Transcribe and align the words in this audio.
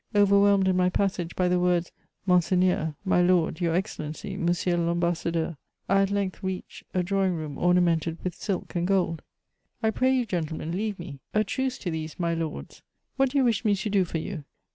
Overwhelmed 0.15 0.67
in 0.67 0.75
my 0.75 0.89
passage 0.89 1.35
by 1.35 1.47
the 1.47 1.59
words, 1.59 1.91
Monseigneur, 2.25 2.95
my 3.05 3.21
lord, 3.21 3.61
your 3.61 3.75
excellency, 3.75 4.35
monsieur 4.35 4.75
Tambassadeur, 4.75 5.57
I 5.87 6.01
at 6.01 6.09
length 6.09 6.41
reach 6.41 6.83
a 6.91 7.03
drawing 7.03 7.35
room 7.35 7.59
ornamented 7.59 8.17
with 8.23 8.33
silk 8.33 8.73
and 8.75 8.87
gold, 8.87 9.21
I 9.83 9.91
pray 9.91 10.11
you, 10.15 10.25
gentlemen, 10.25 10.71
leave 10.71 10.97
me! 10.97 11.19
A 11.35 11.43
truce 11.43 11.77
to 11.77 11.91
these 11.91 12.19
my 12.19 12.33
lords!• 12.33 12.77
what 13.17 13.29
do 13.29 13.37
you 13.37 13.43
wish 13.43 13.63
me 13.63 13.75
to 13.75 13.89
do 13.91 14.03
for 14.03 14.17
you 14.17 14.43